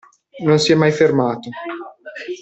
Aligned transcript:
Non 0.47 0.57
si 0.57 0.71
è 0.71 0.75
mai 0.75 0.91
fermato. 0.91 1.49